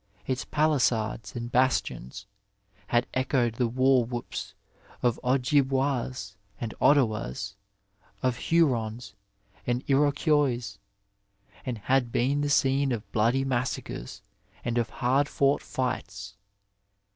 Its 0.25 0.43
paUsades 0.43 1.35
and 1.35 1.51
bastions 1.51 2.25
had 2.87 3.05
echoed 3.13 3.53
the 3.53 3.67
war 3.67 4.03
whoops 4.03 4.55
of 5.03 5.19
Ojibwas 5.23 6.37
and 6.59 6.73
Ottawas, 6.81 7.53
of 8.23 8.37
Hurons 8.49 9.13
and 9.67 9.83
Iroquois, 9.87 10.79
and 11.63 11.77
had 11.77 12.11
been 12.11 12.41
the 12.41 12.49
scene 12.49 12.91
of 12.91 13.11
bloody 13.11 13.45
massacres 13.45 14.23
and 14.65 14.79
of 14.79 14.89
hard 14.89 15.29
fought 15.29 15.61
fights. 15.61 16.35